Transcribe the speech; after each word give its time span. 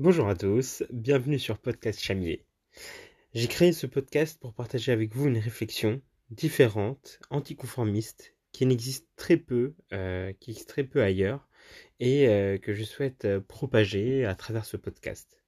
Bonjour 0.00 0.30
à 0.30 0.34
tous, 0.34 0.82
bienvenue 0.90 1.38
sur 1.38 1.58
Podcast 1.58 2.00
Chamier. 2.00 2.46
J'ai 3.34 3.48
créé 3.48 3.70
ce 3.70 3.86
podcast 3.86 4.40
pour 4.40 4.54
partager 4.54 4.92
avec 4.92 5.14
vous 5.14 5.28
une 5.28 5.36
réflexion 5.36 6.00
différente, 6.30 7.20
anticonformiste, 7.28 8.34
qui 8.50 8.64
n'existe 8.64 9.06
très 9.16 9.36
peu, 9.36 9.74
euh, 9.92 10.32
qui 10.40 10.52
existe 10.52 10.70
très 10.70 10.84
peu 10.84 11.02
ailleurs, 11.02 11.46
et 11.98 12.28
euh, 12.28 12.56
que 12.56 12.72
je 12.72 12.82
souhaite 12.82 13.26
euh, 13.26 13.40
propager 13.40 14.24
à 14.24 14.34
travers 14.34 14.64
ce 14.64 14.78
podcast. 14.78 15.42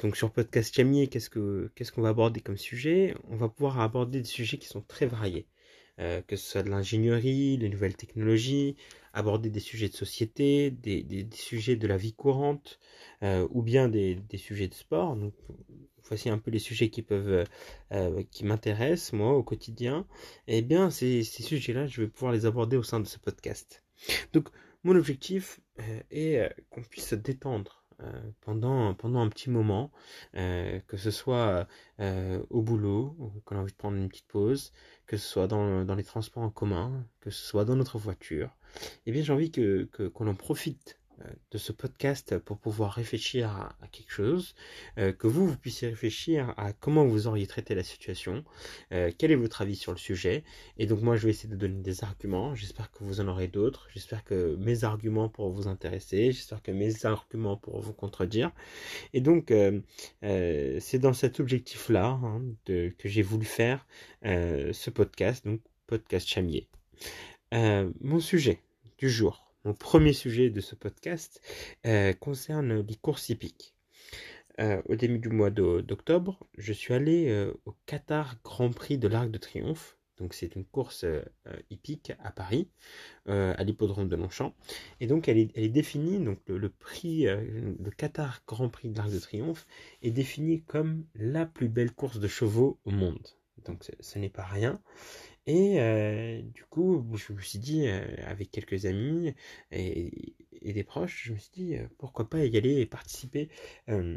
Donc 0.00 0.18
sur 0.18 0.34
Podcast 0.34 0.76
Chamier, 0.76 1.06
qu'est-ce 1.06 1.30
que 1.30 1.70
qu'est-ce 1.74 1.92
qu'on 1.92 2.02
va 2.02 2.10
aborder 2.10 2.42
comme 2.42 2.58
sujet? 2.58 3.14
On 3.30 3.36
va 3.36 3.48
pouvoir 3.48 3.80
aborder 3.80 4.20
des 4.20 4.28
sujets 4.28 4.58
qui 4.58 4.68
sont 4.68 4.82
très 4.82 5.06
variés. 5.06 5.46
Que 5.96 6.36
ce 6.36 6.50
soit 6.50 6.62
de 6.62 6.68
l'ingénierie, 6.68 7.56
les 7.56 7.70
nouvelles 7.70 7.96
technologies, 7.96 8.76
aborder 9.16 9.48
des 9.48 9.60
sujets 9.60 9.88
de 9.88 9.94
société, 9.94 10.70
des, 10.70 11.26
sujets 11.32 11.76
de 11.76 11.86
la 11.86 11.96
vie 11.96 12.12
courante, 12.12 12.78
euh, 13.22 13.48
ou 13.50 13.62
bien 13.62 13.88
des, 13.88 14.22
sujets 14.36 14.68
de 14.68 14.74
sport. 14.74 15.16
Voici 16.04 16.28
un 16.28 16.38
peu 16.38 16.50
les 16.50 16.58
sujets 16.60 16.90
qui 16.90 17.02
peuvent, 17.02 17.46
euh, 17.92 18.22
qui 18.30 18.44
m'intéressent 18.44 19.14
moi 19.14 19.32
au 19.32 19.42
quotidien. 19.42 20.06
Eh 20.46 20.62
bien, 20.62 20.90
ces, 20.90 21.22
sujets-là, 21.24 21.86
je 21.86 22.02
vais 22.02 22.08
pouvoir 22.08 22.32
les 22.32 22.44
aborder 22.46 22.76
au 22.76 22.82
sein 22.82 23.00
de 23.00 23.06
ce 23.06 23.18
podcast. 23.18 23.82
Donc, 24.34 24.50
mon 24.84 24.94
objectif 24.94 25.60
euh, 25.80 26.00
est 26.10 26.36
euh, 26.38 26.48
qu'on 26.70 26.82
puisse 26.82 27.08
se 27.08 27.14
détendre 27.16 27.86
euh, 28.02 28.30
pendant, 28.42 28.92
pendant 28.92 29.20
un 29.20 29.28
petit 29.30 29.48
moment, 29.48 29.90
euh, 30.34 30.80
que 30.86 30.98
ce 30.98 31.10
soit 31.10 31.66
euh, 31.98 32.44
au 32.50 32.60
boulot, 32.60 33.16
qu'on 33.46 33.56
a 33.56 33.60
envie 33.60 33.72
de 33.72 33.76
prendre 33.76 33.96
une 33.96 34.08
petite 34.10 34.26
pause, 34.26 34.72
que 35.06 35.16
ce 35.16 35.26
soit 35.26 35.46
dans 35.46 35.94
les 35.94 36.04
transports 36.04 36.42
en 36.42 36.50
commun, 36.50 37.06
que 37.20 37.30
ce 37.30 37.42
soit 37.42 37.64
dans 37.64 37.74
notre 37.74 37.98
voiture, 37.98 38.54
eh 39.06 39.12
bien 39.12 39.22
j'ai 39.22 39.32
envie 39.32 39.50
que, 39.50 39.88
qu'on 40.12 40.26
en 40.26 40.34
profite 40.34 40.98
euh, 41.22 41.30
de 41.50 41.58
ce 41.58 41.72
podcast 41.72 42.36
pour 42.38 42.58
pouvoir 42.58 42.92
réfléchir 42.92 43.48
à, 43.48 43.88
quelque 43.90 44.10
chose, 44.10 44.54
euh, 44.98 45.12
que 45.12 45.26
vous, 45.26 45.46
vous 45.46 45.56
puissiez 45.56 45.88
réfléchir 45.88 46.52
à 46.58 46.74
comment 46.74 47.06
vous 47.06 47.26
auriez 47.26 47.46
traité 47.46 47.74
la 47.74 47.82
situation, 47.82 48.44
euh, 48.92 49.10
quel 49.16 49.30
est 49.30 49.36
votre 49.36 49.62
avis 49.62 49.76
sur 49.76 49.92
le 49.92 49.98
sujet. 49.98 50.44
Et 50.76 50.84
donc 50.84 51.00
moi, 51.00 51.16
je 51.16 51.24
vais 51.24 51.30
essayer 51.30 51.48
de 51.48 51.56
donner 51.56 51.80
des 51.80 52.04
arguments. 52.04 52.54
J'espère 52.54 52.90
que 52.90 53.02
vous 53.02 53.20
en 53.20 53.28
aurez 53.28 53.48
d'autres. 53.48 53.88
J'espère 53.94 54.24
que 54.24 54.56
mes 54.56 54.84
arguments 54.84 55.30
pourront 55.30 55.50
vous 55.50 55.68
intéresser. 55.68 56.32
J'espère 56.32 56.62
que 56.62 56.70
mes 56.70 57.06
arguments 57.06 57.56
pourront 57.56 57.80
vous 57.80 57.94
contredire. 57.94 58.50
Et 59.14 59.22
donc, 59.22 59.52
c'est 60.20 60.98
dans 60.98 61.14
cet 61.14 61.40
objectif-là 61.40 62.20
hein, 62.22 62.42
que 62.66 62.92
j'ai 63.04 63.22
voulu 63.22 63.46
faire 63.46 63.86
ce 64.22 64.90
podcast, 64.90 65.46
donc 65.46 65.60
podcast 65.86 66.28
chamier. 66.28 66.68
mon 67.52 68.20
sujet 68.20 68.60
du 68.98 69.10
jour 69.10 69.46
mon 69.66 69.74
premier 69.74 70.12
sujet 70.12 70.48
de 70.48 70.60
ce 70.60 70.76
podcast 70.76 71.42
euh, 71.86 72.12
concerne 72.12 72.86
les 72.86 72.94
courses 72.94 73.28
hippiques. 73.30 73.74
Euh, 74.60 74.80
au 74.86 74.94
début 74.94 75.18
du 75.18 75.28
mois 75.28 75.50
d'octobre, 75.50 76.38
je 76.56 76.72
suis 76.72 76.94
allé 76.94 77.28
euh, 77.28 77.52
au 77.64 77.74
Qatar 77.84 78.36
Grand 78.44 78.70
Prix 78.70 78.96
de 78.96 79.08
l'Arc 79.08 79.28
de 79.28 79.38
Triomphe. 79.38 79.98
Donc 80.18 80.34
c'est 80.34 80.54
une 80.54 80.64
course 80.64 81.04
hippique 81.68 82.12
à 82.24 82.30
Paris, 82.30 82.70
à 83.26 83.62
l'hippodrome 83.64 84.08
de 84.08 84.16
Longchamp. 84.16 84.54
Et 84.98 85.06
donc 85.06 85.28
elle 85.28 85.36
est, 85.36 85.68
définie, 85.68 86.18
donc 86.18 86.38
le, 86.46 86.56
le 86.56 86.70
prix, 86.70 87.24
le 87.24 87.90
Qatar 87.94 88.40
Grand 88.46 88.70
Prix 88.70 88.88
de 88.88 88.96
l'Arc 88.96 89.10
de 89.10 89.18
Triomphe 89.18 89.66
est 90.00 90.12
défini 90.12 90.62
comme 90.62 91.04
la 91.16 91.44
plus 91.44 91.68
belle 91.68 91.92
course 91.92 92.18
de 92.18 92.28
chevaux 92.28 92.80
au 92.86 92.92
monde. 92.92 93.28
Donc 93.66 93.84
ce 94.00 94.18
n'est 94.18 94.30
pas 94.30 94.46
rien. 94.46 94.80
Et 95.46 95.80
euh, 95.80 96.42
du 96.42 96.64
coup, 96.64 97.06
je 97.14 97.32
me 97.32 97.40
suis 97.40 97.58
dit, 97.60 97.86
euh, 97.86 98.04
avec 98.26 98.50
quelques 98.50 98.84
amis 98.86 99.34
et, 99.70 100.34
des 100.62 100.82
proches, 100.84 101.24
je 101.26 101.32
me 101.32 101.38
suis 101.38 101.50
dit, 101.52 101.76
euh, 101.76 101.86
pourquoi 101.98 102.28
pas 102.28 102.44
y 102.44 102.56
aller 102.56 102.80
et 102.80 102.86
participer, 102.86 103.48
euh, 103.88 104.16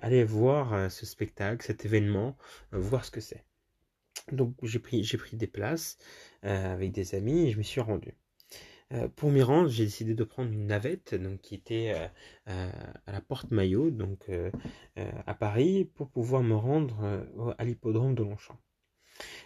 aller 0.00 0.24
voir 0.24 0.90
ce 0.90 1.04
spectacle, 1.04 1.64
cet 1.64 1.84
événement, 1.84 2.36
voir 2.72 3.04
ce 3.04 3.10
que 3.10 3.20
c'est. 3.20 3.44
Donc 4.32 4.56
j'ai 4.62 4.78
pris, 4.78 5.04
j'ai 5.04 5.18
pris 5.18 5.36
des 5.36 5.46
places 5.46 5.98
avec 6.42 6.92
des 6.92 7.14
amis 7.14 7.48
et 7.48 7.50
je 7.52 7.58
me 7.58 7.62
suis 7.62 7.80
rendu. 7.80 8.14
pour 9.16 9.30
m'y 9.30 9.42
rendre, 9.42 9.68
j'ai 9.68 9.84
décidé 9.84 10.14
de 10.14 10.24
prendre 10.24 10.50
une 10.52 10.66
navette 10.66 11.14
donc, 11.14 11.40
qui 11.40 11.54
était 11.54 11.92
à 12.46 13.12
la 13.12 13.20
porte 13.20 13.50
Maillot, 13.50 13.90
donc 13.90 14.30
à 14.96 15.34
Paris, 15.34 15.84
pour 15.94 16.10
pouvoir 16.10 16.42
me 16.42 16.56
rendre 16.56 17.26
à 17.58 17.64
l'hippodrome 17.64 18.14
de 18.14 18.22
Longchamp. 18.22 18.58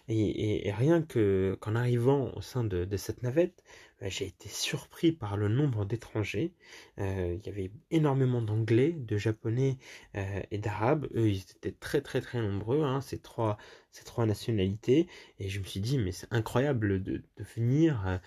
Et, 0.09 0.73
rien 0.73 1.03
que 1.03 1.57
qu'en 1.61 1.75
arrivant 1.77 2.33
au 2.35 2.41
sein 2.41 2.65
de, 2.65 2.97
cette 2.97 3.23
navette, 3.23 3.63
euh, 4.03 4.09
j'ai 4.09 4.27
été 4.27 4.49
surpris 4.49 5.13
par 5.13 5.37
le 5.37 5.49
nombre 5.49 5.85
d'étrangers. 5.85 6.53
Euh, 6.99 7.37
il 7.39 7.47
y 7.47 7.49
avait 7.49 7.71
énormément 7.91 8.43
d'anglais, 8.43 8.93
de 8.93 9.17
japonais 9.17 9.79
euh, 10.17 10.43
et 10.51 10.59
d'arabes. 10.59 11.07
Eux, 11.15 11.29
ils 11.31 11.41
étaient 11.41 11.73
très 11.73 12.01
très 12.01 12.21
très 12.21 12.41
nombreux, 12.41 12.83
hein, 12.83 13.01
ces 13.01 13.19
trois 13.19 13.57
ces 13.93 14.05
trois 14.05 14.27
nationalités. 14.27 15.09
Et 15.39 15.49
je 15.49 15.61
me 15.61 15.65
suis 15.65 15.81
dit, 15.81 15.99
mais 15.99 16.13
c'est 16.13 16.33
incroyable 16.33 17.03
de, 17.03 17.23
venir 17.57 18.21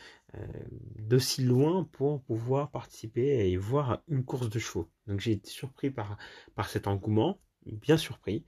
d'aussi 0.98 1.44
loin 1.44 1.88
pour 1.92 2.24
pouvoir 2.24 2.72
participer 2.72 3.50
et 3.52 3.58
voir 3.58 4.02
une 4.08 4.26
course 4.26 4.50
de 4.50 4.60
chevaux. 4.60 4.90
Donc 5.08 5.20
j'ai 5.20 5.34
été 5.34 5.50
surpris 5.50 5.92
par 5.92 6.18
par 6.56 6.70
cet 6.70 6.88
engouement, 6.88 7.40
bien 7.66 7.98
surpris, 7.98 8.44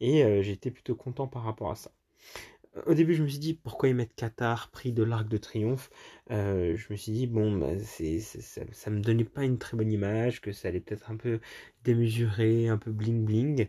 et 0.00 0.20
été 0.50 0.70
plutôt 0.70 0.94
content 0.96 1.28
par 1.28 1.44
rapport 1.44 1.70
à 1.70 1.76
ça 1.76 1.92
au 2.86 2.94
début, 2.94 3.14
je 3.14 3.22
me 3.22 3.28
suis 3.28 3.38
dit 3.38 3.54
pourquoi 3.54 3.88
ils 3.88 3.94
mettent 3.94 4.14
Qatar 4.14 4.70
prix 4.70 4.92
de 4.92 5.02
l'Arc 5.02 5.28
de 5.28 5.36
Triomphe? 5.36 5.90
Euh, 6.30 6.76
je 6.76 6.86
me 6.92 6.96
suis 6.96 7.12
dit 7.12 7.26
bon, 7.26 7.56
bah, 7.58 7.78
ça, 7.80 8.62
ça 8.72 8.90
me 8.90 9.00
donnait 9.00 9.24
pas 9.24 9.44
une 9.44 9.58
très 9.58 9.76
bonne 9.76 9.90
image, 9.90 10.40
que 10.40 10.52
ça 10.52 10.68
allait 10.68 10.80
peut-être 10.80 11.10
un 11.10 11.16
peu 11.16 11.40
démesuré, 11.84 12.68
un 12.68 12.78
peu 12.78 12.90
bling 12.90 13.24
bling. 13.24 13.68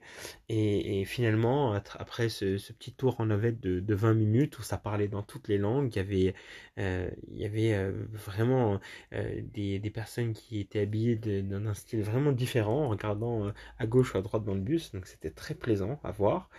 Et, 0.49 1.05
finalement, 1.05 1.73
après 1.73 2.29
ce, 2.29 2.57
petit 2.73 2.94
tour 2.94 3.19
en 3.19 3.27
navette 3.27 3.59
de, 3.61 3.79
de, 3.79 3.95
20 3.95 4.13
minutes 4.13 4.59
où 4.59 4.63
ça 4.63 4.77
parlait 4.77 5.07
dans 5.07 5.23
toutes 5.23 5.47
les 5.47 5.57
langues, 5.57 5.91
il 5.94 5.97
y 5.97 5.99
avait, 5.99 6.33
euh, 6.77 7.09
euh, 7.27 7.91
vraiment 8.11 8.79
euh, 9.13 9.41
des, 9.53 9.79
des, 9.79 9.89
personnes 9.89 10.33
qui 10.33 10.59
étaient 10.59 10.81
habillées 10.81 11.16
d'un 11.16 11.73
style 11.73 12.01
vraiment 12.01 12.31
différent 12.31 12.85
en 12.85 12.89
regardant 12.89 13.51
à 13.79 13.88
gauche 13.88 14.13
ou 14.13 14.17
à 14.17 14.21
droite 14.21 14.44
dans 14.44 14.55
le 14.55 14.61
bus. 14.61 14.91
Donc 14.91 15.07
c'était 15.07 15.31
très 15.31 15.55
plaisant 15.55 16.00
à 16.03 16.11
voir. 16.11 16.50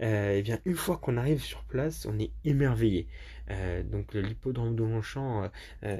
et 0.00 0.42
bien 0.42 0.58
une 0.64 0.74
fois 0.74 0.96
qu'on 0.98 1.16
arrive 1.16 1.42
sur 1.42 1.64
place, 1.64 2.06
on 2.06 2.18
est 2.18 2.32
émerveillé. 2.44 3.06
Euh, 3.50 3.82
donc 3.82 4.14
l'hippodrome 4.14 4.74
de 4.74 4.82
Longchamp 4.82 5.50
euh, 5.84 5.98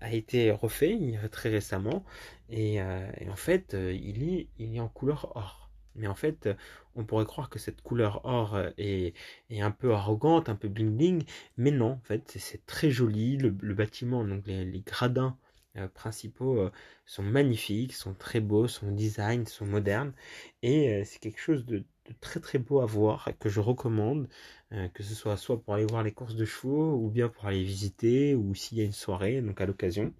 a 0.00 0.12
été 0.12 0.50
refait 0.50 0.98
très 1.30 1.48
récemment 1.48 2.04
et, 2.50 2.82
euh, 2.82 3.08
en 3.30 3.36
fait 3.36 3.74
il 3.74 4.48
est, 4.58 4.80
en 4.80 4.88
couleur 4.88 5.32
or. 5.36 5.70
Mais 5.98 6.08
en 6.08 6.14
fait, 6.14 6.50
on 6.94 7.04
pourrait 7.04 7.24
croire 7.24 7.48
que 7.48 7.58
cette 7.58 7.80
couleur 7.80 8.20
or 8.24 8.58
est, 8.76 9.14
un 9.50 9.70
peu 9.70 9.94
arrogante, 9.94 10.50
un 10.50 10.54
peu 10.54 10.68
bling 10.68 10.94
bling, 10.94 11.24
mais 11.56 11.70
non, 11.70 11.92
en 11.92 12.00
fait, 12.04 12.34
c'est 12.36 12.66
très 12.66 12.90
joli. 12.90 13.38
Le, 13.38 13.50
bâtiment, 13.50 14.22
donc 14.22 14.46
les, 14.46 14.66
les 14.66 14.80
gradins 14.82 15.38
euh, 15.78 15.88
principaux 15.88 16.58
euh, 16.58 16.70
sont 17.04 17.22
magnifiques, 17.22 17.92
sont 17.92 18.14
très 18.14 18.40
beaux, 18.40 18.66
son 18.68 18.92
design, 18.92 19.46
sont 19.46 19.66
modernes, 19.66 20.12
et 20.62 20.94
euh, 20.94 21.02
c'est 21.04 21.18
quelque 21.18 21.40
chose 21.40 21.66
de, 21.66 21.84
très 22.14 22.40
très 22.40 22.58
beau 22.58 22.80
à 22.80 22.86
voir, 22.86 23.28
que 23.38 23.48
je 23.48 23.60
recommande, 23.60 24.28
que 24.94 25.02
ce 25.02 25.14
soit 25.14 25.36
soit 25.36 25.60
pour 25.62 25.74
aller 25.74 25.86
voir 25.86 26.02
les 26.02 26.12
courses 26.12 26.36
de 26.36 26.44
chevaux, 26.44 26.94
ou 26.94 27.10
bien 27.10 27.28
pour 27.28 27.46
aller 27.46 27.62
visiter, 27.62 28.34
ou 28.34 28.54
s'il 28.54 28.78
y 28.78 28.80
a 28.80 28.84
une 28.84 28.92
soirée, 28.92 29.40
donc 29.42 29.60
à 29.60 29.66
l'occasion. 29.66 30.12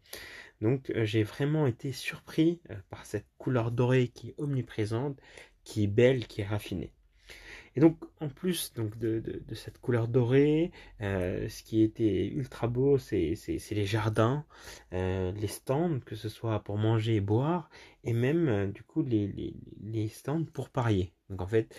Donc 0.60 0.92
j'ai 1.04 1.22
vraiment 1.22 1.66
été 1.66 1.92
surpris 1.92 2.60
par 2.90 3.04
cette 3.06 3.26
couleur 3.38 3.70
dorée 3.70 4.08
qui 4.08 4.30
est 4.30 4.34
omniprésente, 4.38 5.18
qui 5.64 5.84
est 5.84 5.88
belle, 5.88 6.26
qui 6.26 6.40
est 6.42 6.46
raffinée. 6.46 6.92
Et 7.76 7.80
donc, 7.80 7.98
en 8.20 8.28
plus 8.28 8.72
donc, 8.72 8.98
de, 8.98 9.20
de, 9.20 9.54
cette 9.54 9.78
couleur 9.78 10.08
dorée, 10.08 10.72
euh, 11.02 11.46
ce 11.50 11.62
qui 11.62 11.82
était 11.82 12.26
ultra 12.26 12.68
beau, 12.68 12.96
c'est 12.96 13.36
les 13.70 13.84
jardins, 13.84 14.46
euh, 14.94 15.30
les 15.32 15.46
stands, 15.46 16.00
que 16.00 16.16
ce 16.16 16.30
soit 16.30 16.60
pour 16.60 16.78
manger 16.78 17.16
et 17.16 17.20
boire, 17.20 17.68
et 18.02 18.14
même, 18.14 18.48
euh, 18.48 18.66
du 18.66 18.82
coup, 18.82 19.02
les, 19.02 19.26
les, 19.28 19.54
les, 19.82 20.08
stands 20.08 20.44
pour 20.44 20.70
parier. 20.70 21.12
Donc, 21.28 21.42
en 21.42 21.46
fait, 21.46 21.78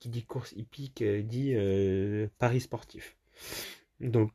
qui 0.00 0.08
dit 0.08 0.24
course 0.24 0.52
hippique 0.52 1.04
dit 1.04 1.54
paris 2.38 2.60
sportif. 2.60 3.16
Donc, 4.00 4.32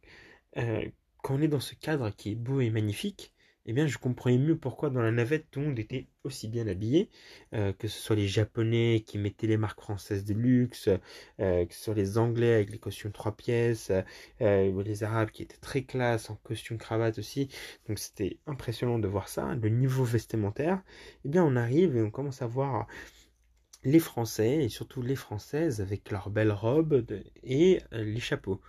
quand 0.55 1.35
on 1.35 1.41
est 1.41 1.47
dans 1.47 1.59
ce 1.59 1.75
cadre 1.75 2.11
qui 2.11 2.31
est 2.31 2.35
beau 2.35 2.61
et 2.61 2.69
magnifique, 2.69 3.32
eh 3.65 3.73
bien, 3.73 3.87
je 3.87 3.97
comprenais 3.97 4.37
mieux 4.37 4.57
pourquoi 4.57 4.89
dans 4.89 5.01
la 5.01 5.11
navette 5.11 5.49
tout 5.49 5.61
le 5.61 5.67
monde 5.67 5.79
était 5.79 6.07
aussi 6.25 6.49
bien 6.49 6.67
habillé, 6.67 7.09
euh, 7.53 7.71
que 7.73 7.87
ce 7.87 7.97
soit 7.99 8.15
les 8.15 8.27
Japonais 8.27 9.03
qui 9.05 9.17
mettaient 9.17 9.47
les 9.47 9.57
marques 9.57 9.79
françaises 9.79 10.25
de 10.25 10.33
luxe, 10.33 10.89
euh, 11.39 11.65
que 11.65 11.73
ce 11.73 11.83
soit 11.83 11.93
les 11.93 12.17
Anglais 12.17 12.53
avec 12.55 12.71
les 12.71 12.77
costumes 12.77 13.13
trois 13.13 13.35
pièces, 13.35 13.91
euh, 14.41 14.83
les 14.83 15.03
Arabes 15.03 15.31
qui 15.31 15.43
étaient 15.43 15.57
très 15.57 15.83
classe 15.83 16.29
en 16.29 16.35
costume 16.35 16.77
cravate 16.77 17.19
aussi. 17.19 17.47
Donc 17.87 17.99
c'était 17.99 18.37
impressionnant 18.47 18.99
de 18.99 19.07
voir 19.07 19.29
ça, 19.29 19.55
le 19.55 19.69
niveau 19.69 20.03
vestimentaire. 20.03 20.83
Eh 21.25 21.29
bien, 21.29 21.43
on 21.43 21.55
arrive 21.55 21.95
et 21.95 22.01
on 22.01 22.11
commence 22.11 22.41
à 22.41 22.47
voir 22.47 22.87
les 23.85 23.99
Français 23.99 24.63
et 24.65 24.69
surtout 24.69 25.01
les 25.01 25.15
Françaises 25.15 25.81
avec 25.81 26.09
leurs 26.11 26.29
belles 26.29 26.51
robes 26.51 27.05
et 27.43 27.79
les 27.91 28.19
chapeaux. 28.19 28.61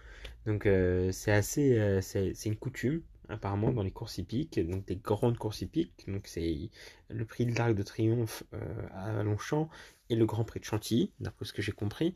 Donc 0.47 0.69
c'est 1.13 1.33
assez, 1.33 2.01
c'est 2.03 2.47
une 2.47 2.57
coutume 2.57 3.03
apparemment 3.29 3.73
dans 3.73 3.83
les 3.83 3.91
courses 3.91 4.19
hippiques, 4.19 4.61
donc 4.61 4.85
des 4.87 4.97
grandes 4.97 5.39
courses 5.39 5.63
hippiques, 5.63 6.05
donc 6.09 6.27
c'est 6.27 6.71
le 7.09 7.25
prix 7.25 7.47
de 7.47 7.57
l'Arc 7.57 7.75
de 7.75 7.83
Triomphe 7.83 8.45
euh, 8.53 8.87
à 8.93 9.23
Longchamp 9.23 9.69
et 10.11 10.17
le 10.17 10.27
Grand 10.27 10.45
Prix 10.45 10.61
de 10.61 10.65
Chantilly, 10.65 11.13
d'après 11.21 11.47
ce 11.47 11.53
que 11.53 11.63
j'ai 11.63 11.73
compris, 11.73 12.15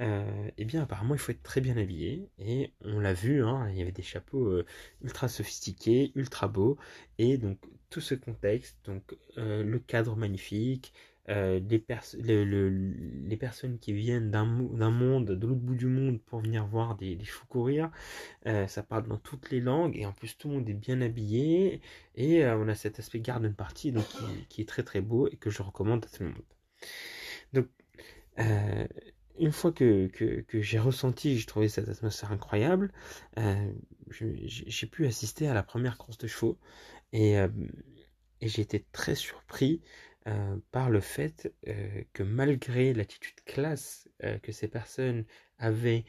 euh, 0.00 0.50
eh 0.56 0.64
bien 0.64 0.82
apparemment 0.82 1.14
il 1.14 1.20
faut 1.20 1.32
être 1.32 1.42
très 1.42 1.60
bien 1.60 1.76
habillé. 1.76 2.28
Et 2.38 2.72
on 2.82 2.98
l'a 2.98 3.14
vu, 3.14 3.44
hein, 3.44 3.68
il 3.70 3.76
y 3.78 3.82
avait 3.82 3.92
des 3.92 4.02
chapeaux 4.02 4.46
euh, 4.46 4.66
ultra 5.02 5.28
sophistiqués, 5.28 6.12
ultra 6.16 6.48
beaux. 6.48 6.78
Et 7.18 7.38
donc 7.38 7.58
tout 7.90 8.00
ce 8.00 8.14
contexte, 8.14 8.76
donc 8.84 9.16
le 9.36 9.78
cadre 9.78 10.14
magnifique, 10.14 10.92
les, 11.28 11.84
les, 12.70 13.36
personnes 13.36 13.78
qui 13.78 13.92
viennent 13.92 14.30
d'un 14.30 14.44
monde, 14.44 15.26
de 15.26 15.46
l'autre 15.46 15.60
bout 15.60 15.74
du 15.74 15.86
monde 15.86 16.20
pour 16.22 16.40
venir 16.40 16.66
voir 16.66 16.96
des, 16.96 17.16
des 17.16 17.26
courir, 17.48 17.90
ça 18.44 18.82
parle 18.82 19.06
dans 19.06 19.18
toutes 19.18 19.50
les 19.50 19.60
langues 19.60 19.96
et 19.96 20.06
en 20.06 20.12
plus 20.12 20.36
tout 20.38 20.48
le 20.48 20.54
monde 20.54 20.68
est 20.68 20.74
bien 20.74 21.00
habillé 21.00 21.80
et 22.14 22.46
on 22.46 22.68
a 22.68 22.74
cet 22.74 22.98
aspect 22.98 23.20
garden 23.20 23.54
party 23.54 23.92
donc 23.92 24.06
qui, 24.48 24.62
est 24.62 24.68
très 24.68 24.82
très 24.82 25.00
beau 25.00 25.28
et 25.28 25.36
que 25.36 25.50
je 25.50 25.62
recommande 25.62 26.04
à 26.04 26.08
tout 26.08 26.22
le 26.22 26.30
monde. 26.30 26.44
Donc, 27.52 27.68
euh, 28.38 28.86
une 29.38 29.52
fois 29.52 29.72
que, 29.72 30.06
que, 30.08 30.60
j'ai 30.60 30.78
ressenti, 30.78 31.38
j'ai 31.38 31.46
trouvé 31.46 31.68
cette 31.68 31.88
atmosphère 31.88 32.32
incroyable, 32.32 32.92
euh, 33.38 33.72
j'ai 34.10 34.86
pu 34.86 35.06
assister 35.06 35.48
à 35.48 35.54
la 35.54 35.62
première 35.62 35.96
course 35.96 36.18
de 36.18 36.26
chevaux 36.26 36.58
et, 37.12 37.38
euh, 37.38 37.48
et 38.40 38.48
j'ai 38.48 38.62
été 38.62 38.84
très 38.92 39.14
surpris 39.14 39.80
par 40.70 40.90
le 40.90 41.00
fait 41.00 41.52
que 42.12 42.22
malgré 42.22 42.92
l'attitude 42.92 43.42
classe 43.46 44.08
que 44.42 44.52
ces 44.52 44.68
personnes 44.68 45.24
avaient 45.58 46.04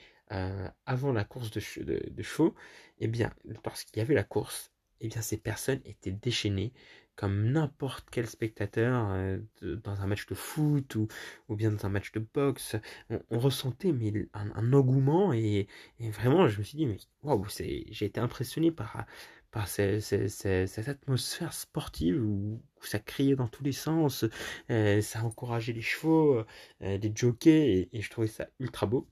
avant 0.86 1.14
la 1.14 1.24
course 1.24 1.52
de, 1.52 1.62
de, 2.10 2.24
chevaux, 2.24 2.54
eh 3.00 3.08
bien, 3.08 3.34
lorsqu'il 3.66 3.98
y 3.98 4.02
avait 4.02 4.16
la 4.16 4.24
course, 4.24 4.72
eh 5.02 5.08
bien, 5.08 5.22
ces 5.22 5.38
personnes 5.38 5.82
étaient 5.86 6.12
déchaînées, 6.12 6.74
comme 7.20 7.52
n'importe 7.52 8.08
quel 8.10 8.28
spectateur 8.28 9.10
euh, 9.12 9.40
dans 9.62 10.00
un 10.00 10.08
match 10.08 10.26
de 10.28 10.36
foot 10.36 10.96
ou, 10.96 11.10
ou, 11.50 11.58
bien 11.58 11.70
dans 11.70 11.86
un 11.86 11.90
match 11.90 12.14
de 12.14 12.26
boxe. 12.34 12.78
On, 13.10 13.40
ressentait 13.40 13.92
mais 13.92 14.14
un, 14.34 14.72
engouement 14.72 15.34
et, 15.34 15.68
vraiment 16.00 16.48
je 16.48 16.60
me 16.60 16.64
suis 16.64 16.78
dit 16.78 16.86
mais 16.86 16.98
waouh 17.24 17.46
j'ai 17.50 18.06
été 18.06 18.22
impressionné 18.22 18.72
par 18.72 19.06
par 19.52 19.68
cette 19.68 20.88
atmosphère 20.88 21.54
sportive 21.54 22.24
où, 22.24 22.62
ça 22.82 23.00
criait 23.00 23.36
dans 23.36 23.48
tous 23.48 23.64
les 23.64 23.74
sens, 23.74 24.26
euh, 24.70 25.02
ça 25.02 25.24
encourageait 25.24 25.74
les 25.74 25.82
chevaux, 25.82 26.46
euh, 26.82 26.98
des 26.98 27.12
jockeys, 27.14 27.90
et, 27.92 28.02
je 28.02 28.10
trouvais 28.10 28.28
ça 28.28 28.48
ultra 28.60 28.86
beau. 28.86 29.08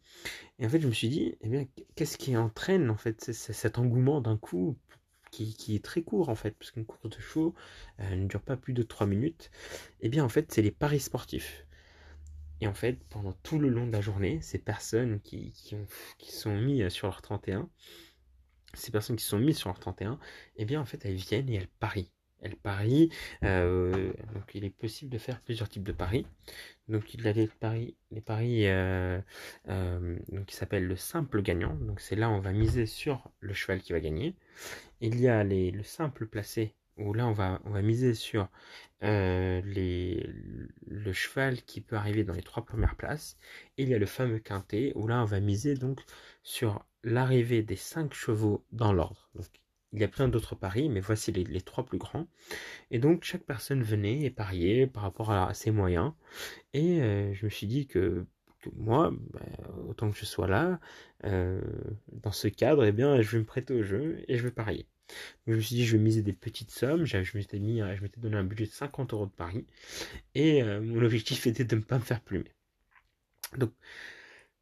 Et 0.59 0.65
en 0.65 0.69
fait, 0.69 0.79
je 0.79 0.87
me 0.87 0.93
suis 0.93 1.09
dit, 1.09 1.35
eh 1.41 1.49
bien, 1.49 1.65
qu'est-ce 1.95 2.17
qui 2.17 2.37
entraîne 2.37 2.89
en 2.89 2.97
fait 2.97 3.31
cet 3.31 3.77
engouement 3.77 4.21
d'un 4.21 4.37
coup 4.37 4.77
qui, 5.31 5.75
est 5.75 5.83
très 5.83 6.01
court 6.01 6.29
en 6.29 6.35
fait, 6.35 6.51
parce 6.51 6.71
qu'une 6.71 6.85
course 6.85 7.09
de 7.09 7.21
chevaux 7.21 7.53
euh, 7.99 8.15
ne 8.15 8.25
dure 8.27 8.41
pas 8.41 8.57
plus 8.57 8.73
de 8.73 8.83
3 8.83 9.05
minutes, 9.05 9.51
et 10.01 10.07
eh 10.07 10.09
bien 10.09 10.23
en 10.23 10.29
fait 10.29 10.51
c'est 10.51 10.61
les 10.61 10.71
paris 10.71 10.99
sportifs. 10.99 11.67
Et 12.59 12.67
en 12.67 12.73
fait, 12.73 12.97
pendant 13.09 13.33
tout 13.43 13.59
le 13.59 13.69
long 13.69 13.85
de 13.85 13.91
la 13.91 14.01
journée, 14.01 14.39
ces 14.41 14.57
personnes 14.57 15.19
qui, 15.21 15.51
qui, 16.17 16.31
sont 16.31 16.55
mis 16.55 16.89
sur 16.89 17.07
leur 17.07 17.21
31, 17.21 17.69
ces 18.73 18.91
personnes 18.91 19.15
qui 19.15 19.25
sont 19.25 19.39
mises 19.39 19.57
sur 19.57 19.69
leur 19.69 19.79
31, 19.79 20.13
et 20.13 20.17
eh 20.57 20.65
bien 20.65 20.81
en 20.81 20.85
fait 20.85 21.03
elles 21.05 21.15
viennent 21.15 21.49
et 21.49 21.55
elles 21.55 21.67
parient. 21.79 22.11
Elles 22.41 22.55
parient, 22.55 23.09
euh, 23.43 24.13
donc 24.35 24.53
il 24.53 24.63
est 24.63 24.69
possible 24.69 25.11
de 25.11 25.17
faire 25.17 25.41
plusieurs 25.41 25.69
types 25.69 25.83
de 25.83 25.91
paris. 25.91 26.25
Donc 26.87 27.13
il 27.15 27.23
y 27.23 27.27
a 27.27 27.33
les 27.33 27.47
paris, 27.47 27.95
les 28.11 28.21
paris 28.21 28.67
euh, 28.67 29.19
donc, 29.65 30.45
qui 30.45 30.55
s'appellent 30.55 30.85
le 30.85 30.95
simple 30.95 31.41
gagnant. 31.41 31.73
Donc 31.73 31.99
c'est 31.99 32.15
là 32.15 32.29
on 32.29 32.39
va 32.39 32.53
miser 32.53 32.85
sur 32.85 33.31
le 33.39 33.53
cheval 33.53 33.81
qui 33.81 33.91
va 33.91 33.99
gagner. 33.99 34.35
Il 35.01 35.19
y 35.19 35.27
a 35.27 35.43
les, 35.43 35.71
le 35.71 35.83
simple 35.83 36.27
placé, 36.27 36.75
où 36.97 37.13
là 37.13 37.27
on 37.27 37.33
va, 37.33 37.61
on 37.65 37.71
va 37.71 37.81
miser 37.81 38.13
sur 38.13 38.49
euh, 39.03 39.61
le 40.87 41.13
cheval 41.13 41.61
qui 41.63 41.81
peut 41.81 41.95
arriver 41.95 42.23
dans 42.23 42.33
les 42.33 42.41
trois 42.41 42.65
premières 42.65 42.95
places. 42.95 43.37
Et 43.77 43.83
il 43.83 43.89
y 43.89 43.93
a 43.93 43.99
le 43.99 44.05
fameux 44.05 44.39
quintet, 44.39 44.91
où 44.95 45.07
là 45.07 45.21
on 45.21 45.25
va 45.25 45.39
miser 45.39 45.75
donc 45.75 46.01
sur 46.43 46.85
l'arrivée 47.03 47.61
des 47.63 47.75
cinq 47.75 48.13
chevaux 48.13 48.65
dans 48.71 48.93
l'ordre. 48.93 49.29
il 49.93 50.01
y 50.01 50.03
a 50.03 50.07
plein 50.07 50.27
d'autres 50.27 50.55
paris, 50.55 50.89
mais 50.89 50.99
voici 50.99 51.31
les, 51.31 51.61
trois 51.61 51.85
plus 51.85 51.97
grands. 51.97 52.27
Et 52.91 52.99
donc 52.99 53.23
chaque 53.23 53.43
personne 53.43 53.83
venait 53.83 54.21
et 54.21 54.29
pariait 54.31 54.87
par 54.87 55.03
rapport 55.03 55.31
à, 55.31 55.53
ses 55.53 55.71
moyens. 55.71 56.13
Et 56.73 57.01
euh, 57.01 57.33
je 57.33 57.45
me 57.45 57.49
suis 57.49 57.67
dit 57.67 57.87
que 57.87 58.25
moi, 58.75 59.11
bah, 59.33 59.39
autant 59.87 60.11
que 60.11 60.17
je 60.17 60.25
sois 60.25 60.47
là, 60.47 60.79
euh, 61.25 61.61
dans 62.11 62.31
ce 62.31 62.47
cadre, 62.47 62.85
eh 62.85 62.91
bien, 62.91 63.21
je 63.21 63.31
vais 63.31 63.39
me 63.39 63.45
prêter 63.45 63.73
au 63.73 63.83
jeu 63.83 64.23
et 64.27 64.37
je 64.37 64.43
vais 64.43 64.51
parier. 64.51 64.87
Je 65.47 65.53
me 65.53 65.59
suis 65.61 65.75
dit, 65.75 65.85
je 65.85 65.97
vais 65.97 66.03
miser 66.03 66.21
des 66.21 66.33
petites 66.33 66.71
sommes. 66.71 67.05
Je, 67.05 67.17
m'étais 67.37 67.59
donné 67.59 68.37
un 68.37 68.43
budget 68.43 68.65
de 68.65 68.71
50 68.71 69.13
euros 69.13 69.25
de 69.25 69.31
pari. 69.31 69.65
Et 70.35 70.63
euh, 70.63 70.81
mon 70.81 71.03
objectif 71.03 71.47
était 71.47 71.65
de 71.65 71.75
ne 71.75 71.81
pas 71.81 71.97
me 71.97 72.03
faire 72.03 72.21
plumer. 72.21 72.51
Donc, 73.57 73.71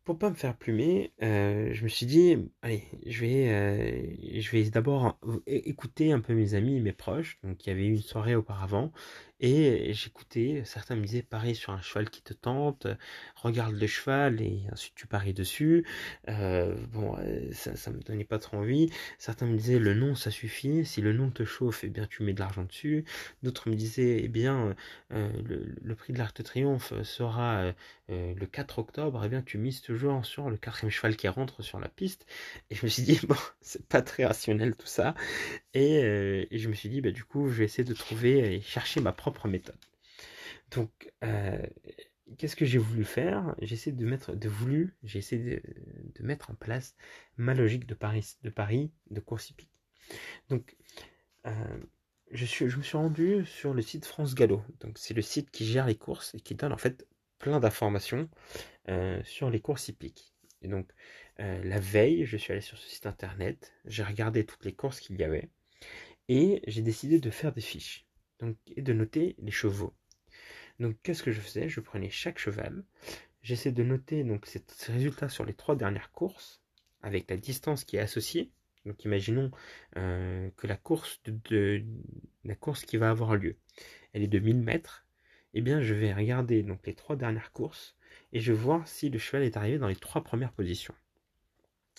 pour 0.03 0.19
pas 0.19 0.29
me 0.29 0.35
faire 0.35 0.55
plumer, 0.55 1.13
euh, 1.23 1.73
je 1.73 1.83
me 1.83 1.89
suis 1.89 2.05
dit, 2.05 2.37
allez, 2.61 2.83
je 3.07 3.21
vais, 3.21 3.49
euh, 3.49 4.39
je 4.39 4.51
vais 4.51 4.63
d'abord 4.69 5.19
écouter 5.47 6.11
un 6.11 6.19
peu 6.19 6.35
mes 6.35 6.53
amis 6.53 6.77
et 6.77 6.79
mes 6.79 6.93
proches. 6.93 7.39
Donc, 7.43 7.65
il 7.65 7.69
y 7.69 7.71
avait 7.71 7.87
eu 7.87 7.93
une 7.93 8.01
soirée 8.03 8.35
auparavant, 8.35 8.91
et 9.39 9.93
j'écoutais, 9.93 10.63
certains 10.65 10.95
me 10.95 11.05
disaient, 11.05 11.21
parie 11.21 11.55
sur 11.55 11.73
un 11.73 11.81
cheval 11.81 12.09
qui 12.09 12.21
te 12.21 12.33
tente, 12.33 12.87
regarde 13.35 13.75
le 13.75 13.87
cheval 13.87 14.41
et 14.41 14.63
ensuite 14.71 14.95
tu 14.95 15.07
paries 15.07 15.33
dessus. 15.33 15.85
Euh, 16.29 16.75
bon, 16.93 17.15
ça, 17.51 17.75
ça 17.75 17.91
me 17.91 17.99
donnait 17.99 18.23
pas 18.23 18.39
trop 18.39 18.57
envie. 18.57 18.89
Certains 19.17 19.45
me 19.45 19.57
disaient, 19.57 19.79
le 19.79 19.93
nom 19.93 20.15
ça 20.15 20.31
suffit, 20.31 20.85
si 20.85 21.01
le 21.01 21.13
nom 21.13 21.29
te 21.31 21.43
chauffe, 21.43 21.83
eh 21.83 21.89
bien 21.89 22.07
tu 22.07 22.23
mets 22.23 22.33
de 22.33 22.39
l'argent 22.39 22.63
dessus. 22.63 23.05
D'autres 23.43 23.69
me 23.69 23.75
disaient, 23.75 24.21
eh 24.23 24.27
bien, 24.27 24.75
le, 25.09 25.95
prix 25.95 26.13
de 26.13 26.17
l'Arc 26.17 26.37
de 26.37 26.43
Triomphe 26.43 26.93
sera 27.03 27.73
le 28.09 28.45
4 28.45 28.79
octobre, 28.79 29.21
eh 29.25 29.29
bien 29.29 29.41
tu 29.41 29.57
mises 29.57 29.81
toujours 29.81 30.25
sur 30.25 30.49
le 30.49 30.57
quatrième 30.57 30.91
cheval 30.91 31.15
qui 31.15 31.27
rentre 31.27 31.61
sur 31.61 31.79
la 31.79 31.89
piste. 31.89 32.25
Et 32.69 32.75
je 32.75 32.85
me 32.85 32.89
suis 32.89 33.03
dit, 33.03 33.19
bon, 33.27 33.35
c'est 33.61 33.85
pas 33.87 34.01
très 34.01 34.25
rationnel 34.25 34.75
tout 34.75 34.87
ça. 34.87 35.15
Et, 35.73 36.03
euh, 36.03 36.45
je 36.51 36.67
me 36.69 36.73
suis 36.73 36.89
dit, 36.89 37.01
bah, 37.01 37.11
du 37.11 37.23
coup, 37.23 37.49
je 37.49 37.55
vais 37.55 37.65
essayer 37.65 37.83
de 37.83 37.93
trouver 37.93 38.55
et 38.55 38.61
chercher 38.61 39.01
ma 39.01 39.11
propre 39.11 39.24
méthode. 39.45 39.79
Donc, 40.71 41.11
euh, 41.23 41.65
qu'est-ce 42.37 42.55
que 42.55 42.65
j'ai 42.65 42.77
voulu 42.77 43.03
faire? 43.03 43.55
J'ai 43.61 43.73
essayé 43.75 43.95
de 43.95 44.05
mettre, 44.05 44.33
de 44.33 44.49
voulu, 44.49 44.95
j'ai 45.03 45.19
essayé 45.19 45.61
de, 46.15 46.23
mettre 46.23 46.51
en 46.51 46.55
place 46.55 46.95
ma 47.37 47.53
logique 47.53 47.85
de 47.85 47.93
Paris, 47.93 48.37
de 48.43 48.49
Paris, 48.49 48.91
de 49.11 49.19
course 49.19 49.49
hippique. 49.49 49.71
Donc, 50.49 50.75
euh, 51.45 51.77
je, 52.31 52.45
suis, 52.45 52.69
je 52.69 52.77
me 52.77 52.83
suis 52.83 52.97
rendu 52.97 53.45
sur 53.45 53.73
le 53.73 53.81
site 53.81 54.05
France 54.05 54.35
Gallo. 54.35 54.63
Donc, 54.79 54.97
c'est 54.97 55.13
le 55.13 55.21
site 55.21 55.51
qui 55.51 55.65
gère 55.65 55.85
les 55.85 55.95
courses 55.95 56.33
et 56.35 56.39
qui 56.39 56.55
donne 56.55 56.73
en 56.73 56.77
fait 56.77 57.07
plein 57.39 57.59
d'informations 57.59 58.29
euh, 58.89 59.21
sur 59.23 59.49
les 59.49 59.59
courses 59.59 59.87
hippiques. 59.87 60.33
Et 60.61 60.67
donc, 60.67 60.89
la 61.37 61.79
veille, 61.79 62.25
je 62.25 62.37
suis 62.37 62.53
allé 62.53 62.61
sur 62.61 62.77
ce 62.77 62.89
site 62.89 63.05
internet, 63.05 63.73
j'ai 63.83 64.03
regardé 64.03 64.45
toutes 64.45 64.63
les 64.63 64.73
courses 64.73 65.01
qu'il 65.01 65.19
y 65.19 65.23
avait, 65.23 65.49
et 66.27 66.61
j'ai 66.67 66.81
décidé 66.81 67.19
de 67.19 67.29
faire 67.29 67.51
des 67.51 67.61
fiches, 67.61 68.04
donc, 68.39 68.57
et 68.75 68.81
de 68.81 68.93
noter 68.93 69.35
les 69.39 69.51
chevaux. 69.51 69.93
Donc, 70.79 70.95
qu'est-ce 71.03 71.23
que 71.23 71.31
je 71.31 71.41
faisais? 71.41 71.69
Je 71.69 71.79
prenais 71.79 72.09
chaque 72.09 72.39
cheval, 72.39 72.83
j'essaie 73.41 73.71
de 73.71 73.83
noter 73.83 74.23
donc 74.23 74.45
ces, 74.45 74.63
résultats 74.87 75.29
sur 75.29 75.45
les 75.45 75.53
trois 75.53 75.75
dernières 75.75 76.11
courses, 76.11 76.61
avec 77.01 77.29
la 77.29 77.37
distance 77.37 77.83
qui 77.83 77.97
est 77.97 78.01
associée. 78.01 78.51
Donc, 78.85 79.03
imaginons 79.05 79.51
euh, 79.97 80.49
que 80.57 80.67
la 80.67 80.77
course, 80.77 81.21
de, 81.25 81.83
la 82.43 82.55
course 82.55 82.85
qui 82.85 82.97
va 82.97 83.09
avoir 83.09 83.35
lieu, 83.35 83.57
elle 84.13 84.23
est 84.23 84.27
de 84.27 84.39
1000 84.39 84.61
mètres, 84.61 85.05
eh 85.53 85.61
bien 85.61 85.81
je 85.81 85.93
vais 85.93 86.13
regarder 86.13 86.63
donc 86.63 86.85
les 86.85 86.93
trois 86.93 87.15
dernières 87.15 87.51
courses 87.51 87.95
et 88.33 88.39
je 88.41 88.51
vais 88.51 88.59
voir 88.59 88.87
si 88.87 89.09
le 89.09 89.17
cheval 89.17 89.43
est 89.43 89.57
arrivé 89.57 89.77
dans 89.77 89.87
les 89.87 89.95
trois 89.95 90.23
premières 90.23 90.51
positions. 90.51 90.93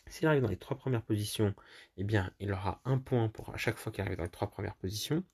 S'il 0.08 0.26
arrive 0.28 0.42
dans 0.42 0.48
les 0.48 0.56
trois 0.56 0.76
premières 0.76 1.02
positions, 1.02 1.54
eh 1.96 2.04
bien 2.04 2.32
il 2.38 2.52
aura 2.52 2.80
un 2.84 2.98
point 2.98 3.28
pour 3.28 3.50
à 3.54 3.56
chaque 3.56 3.76
fois 3.76 3.92
qu'il 3.92 4.02
arrive 4.02 4.16
dans 4.16 4.24
les 4.24 4.30
trois 4.30 4.50
premières 4.50 4.76
positions. 4.76 5.24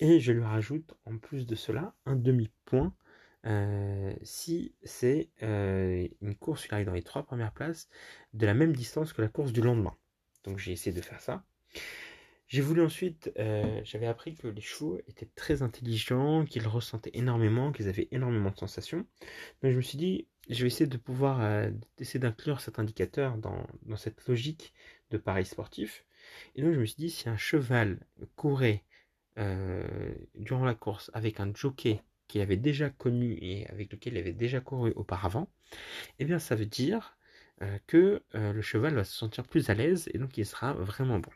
Et 0.00 0.20
je 0.20 0.32
lui 0.32 0.42
rajoute 0.42 0.94
en 1.04 1.18
plus 1.18 1.46
de 1.46 1.54
cela 1.54 1.94
un 2.06 2.16
demi-point 2.16 2.94
euh, 3.46 4.12
si 4.22 4.74
c'est 4.82 5.30
euh, 5.42 6.06
une 6.20 6.34
course 6.34 6.66
qui 6.66 6.74
arrive 6.74 6.86
dans 6.86 6.92
les 6.92 7.02
trois 7.02 7.22
premières 7.22 7.52
places 7.52 7.88
de 8.34 8.46
la 8.46 8.54
même 8.54 8.74
distance 8.74 9.12
que 9.12 9.22
la 9.22 9.28
course 9.28 9.52
du 9.52 9.62
lendemain. 9.62 9.96
Donc 10.44 10.58
j'ai 10.58 10.72
essayé 10.72 10.94
de 10.94 11.02
faire 11.02 11.20
ça. 11.20 11.44
J'ai 12.50 12.62
voulu 12.62 12.82
ensuite, 12.82 13.32
euh, 13.38 13.80
j'avais 13.84 14.08
appris 14.08 14.34
que 14.34 14.48
les 14.48 14.60
chevaux 14.60 14.98
étaient 15.06 15.30
très 15.36 15.62
intelligents, 15.62 16.44
qu'ils 16.44 16.66
ressentaient 16.66 17.12
énormément, 17.14 17.70
qu'ils 17.70 17.88
avaient 17.88 18.08
énormément 18.10 18.50
de 18.50 18.56
sensations. 18.56 19.06
Donc 19.62 19.70
je 19.70 19.76
me 19.76 19.80
suis 19.82 19.96
dit, 19.96 20.26
je 20.48 20.62
vais 20.62 20.66
essayer 20.66 20.88
de 20.88 20.96
pouvoir 20.96 21.40
euh, 21.42 21.70
essayer 21.98 22.18
d'inclure 22.18 22.60
cet 22.60 22.80
indicateur 22.80 23.38
dans, 23.38 23.64
cette 23.96 24.26
logique 24.26 24.74
de 25.12 25.16
pareil 25.16 25.46
sportif. 25.46 26.04
Et 26.56 26.62
donc 26.62 26.74
je 26.74 26.80
me 26.80 26.86
suis 26.86 26.96
dit, 26.96 27.10
si 27.10 27.28
un 27.28 27.36
cheval 27.36 28.00
courait 28.34 28.82
euh, 29.38 29.86
durant 30.34 30.64
la 30.64 30.74
course 30.74 31.08
avec 31.14 31.38
un 31.38 31.52
jockey 31.54 32.02
qu'il 32.26 32.40
avait 32.40 32.56
déjà 32.56 32.90
connu 32.90 33.38
et 33.40 33.68
avec 33.68 33.92
lequel 33.92 34.14
il 34.14 34.18
avait 34.18 34.32
déjà 34.32 34.60
couru 34.60 34.90
auparavant, 34.96 35.48
eh 36.18 36.24
bien 36.24 36.40
ça 36.40 36.56
veut 36.56 36.66
dire 36.66 37.16
que 37.86 38.22
le 38.32 38.62
cheval 38.62 38.94
va 38.94 39.04
se 39.04 39.16
sentir 39.16 39.44
plus 39.46 39.70
à 39.70 39.74
l'aise 39.74 40.08
et 40.14 40.18
donc 40.18 40.36
il 40.38 40.46
sera 40.46 40.72
vraiment 40.72 41.20
bon. 41.20 41.30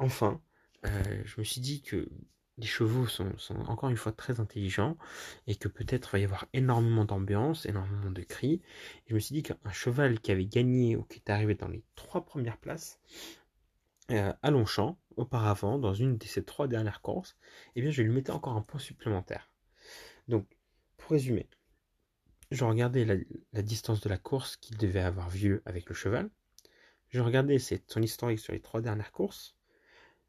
Enfin, 0.00 0.40
je 0.84 1.38
me 1.38 1.44
suis 1.44 1.60
dit 1.60 1.82
que 1.82 2.08
les 2.58 2.66
chevaux 2.66 3.06
sont, 3.06 3.32
encore 3.66 3.88
une 3.88 3.96
fois 3.96 4.12
très 4.12 4.38
intelligents 4.40 4.96
et 5.46 5.56
que 5.56 5.68
peut-être 5.68 6.12
va 6.12 6.18
y 6.18 6.24
avoir 6.24 6.46
énormément 6.52 7.04
d'ambiance, 7.04 7.64
énormément 7.66 8.10
de 8.10 8.22
cris. 8.22 8.60
je 9.06 9.14
me 9.14 9.18
suis 9.18 9.34
dit 9.34 9.42
qu'un 9.42 9.72
cheval 9.72 10.20
qui 10.20 10.30
avait 10.30 10.46
gagné 10.46 10.96
ou 10.96 11.04
qui 11.04 11.18
était 11.18 11.32
arrivé 11.32 11.54
dans 11.54 11.68
les 11.68 11.82
trois 11.94 12.24
premières 12.24 12.58
places 12.58 13.00
euh, 14.10 14.32
à 14.42 14.50
Longchamp, 14.50 14.98
auparavant, 15.16 15.78
dans 15.78 15.94
une 15.94 16.18
de 16.18 16.24
ces 16.24 16.44
trois 16.44 16.68
dernières 16.68 17.00
courses, 17.00 17.36
eh 17.76 17.80
bien 17.80 17.90
je 17.90 18.02
lui 18.02 18.10
mettais 18.10 18.32
encore 18.32 18.56
un 18.56 18.62
point 18.62 18.80
supplémentaire. 18.80 19.50
Donc, 20.28 20.46
pour 20.96 21.12
résumer, 21.12 21.48
je 22.50 22.64
regardais 22.64 23.04
la, 23.04 23.62
distance 23.62 24.00
de 24.00 24.08
la 24.08 24.18
course 24.18 24.56
qu'il 24.56 24.76
devait 24.76 25.00
avoir 25.00 25.30
vu 25.30 25.62
avec 25.64 25.88
le 25.88 25.94
cheval. 25.94 26.28
Je 27.08 27.20
regardais 27.20 27.58
son 27.58 28.02
historique 28.02 28.40
sur 28.40 28.52
les 28.52 28.60
trois 28.60 28.80
dernières 28.80 29.12
courses. 29.12 29.56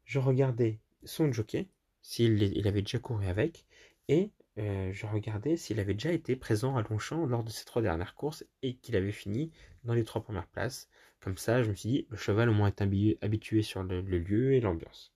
Je 0.04 0.18
regardais 0.18 0.78
son 1.04 1.32
jockey, 1.32 1.68
s'il 2.02 2.42
il 2.42 2.68
avait 2.68 2.82
déjà 2.82 2.98
couru 2.98 3.26
avec, 3.26 3.66
et 4.08 4.30
euh, 4.58 4.92
je 4.92 5.06
regardais 5.06 5.56
s'il 5.56 5.80
avait 5.80 5.94
déjà 5.94 6.12
été 6.12 6.36
présent 6.36 6.76
à 6.76 6.82
Longchamp 6.82 7.26
lors 7.26 7.42
de 7.42 7.50
ces 7.50 7.64
trois 7.64 7.80
dernières 7.80 8.14
courses 8.14 8.44
et 8.62 8.74
qu'il 8.74 8.96
avait 8.96 9.12
fini 9.12 9.50
dans 9.84 9.94
les 9.94 10.04
trois 10.04 10.22
premières 10.22 10.46
places. 10.46 10.88
Comme 11.20 11.38
ça, 11.38 11.62
je 11.62 11.70
me 11.70 11.74
suis 11.74 11.88
dit, 11.88 12.06
le 12.10 12.16
cheval 12.16 12.48
au 12.48 12.52
moins 12.52 12.68
est 12.68 12.82
habitué 13.22 13.62
sur 13.62 13.82
le, 13.82 14.00
lieu 14.02 14.54
et 14.54 14.60
l'ambiance. 14.60 15.12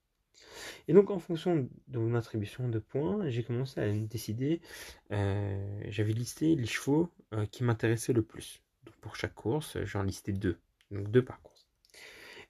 Et 0.88 0.92
donc, 0.92 1.10
en 1.10 1.18
fonction 1.18 1.68
de 1.88 1.98
mon 1.98 2.14
attribution 2.14 2.68
de 2.68 2.78
points, 2.78 3.28
j'ai 3.28 3.42
commencé 3.42 3.80
à 3.80 3.92
décider, 3.92 4.60
euh, 5.10 5.82
j'avais 5.88 6.12
listé 6.12 6.54
les 6.54 6.66
chevaux 6.66 7.10
euh, 7.34 7.44
qui 7.46 7.64
m'intéressaient 7.64 8.12
le 8.12 8.22
plus. 8.22 8.62
Donc, 8.84 8.94
pour 8.96 9.16
chaque 9.16 9.34
course, 9.34 9.76
j'en 9.82 10.04
listais 10.04 10.32
deux. 10.32 10.58
Donc, 10.90 11.10
deux 11.10 11.24
par 11.24 11.42
course. 11.42 11.55